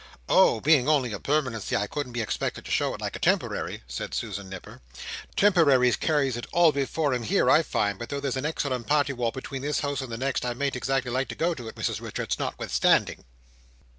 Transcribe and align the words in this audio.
"Oh! 0.27 0.59
Being 0.61 0.89
only 0.89 1.13
a 1.13 1.19
permanency 1.19 1.75
I 1.75 1.85
couldn't 1.85 2.13
be 2.13 2.21
expected 2.23 2.65
to 2.65 2.71
show 2.71 2.95
it 2.95 3.01
like 3.01 3.15
a 3.15 3.19
temporary," 3.19 3.83
said 3.87 4.15
Susan 4.15 4.49
Nipper. 4.49 4.81
"Temporaries 5.35 5.95
carries 5.95 6.35
it 6.35 6.47
all 6.51 6.71
before 6.71 7.13
'em 7.13 7.21
here, 7.21 7.51
I 7.51 7.61
find, 7.61 7.99
but 7.99 8.09
though 8.09 8.19
there's 8.19 8.35
a 8.35 8.43
excellent 8.43 8.87
party 8.87 9.13
wall 9.13 9.29
between 9.29 9.61
this 9.61 9.81
house 9.81 10.01
and 10.01 10.11
the 10.11 10.17
next, 10.17 10.43
I 10.43 10.55
mayn't 10.55 10.75
exactly 10.75 11.11
like 11.11 11.27
to 11.27 11.35
go 11.35 11.53
to 11.53 11.67
it, 11.67 11.75
Mrs 11.75 12.01
Richards, 12.01 12.39
notwithstanding!" 12.39 13.25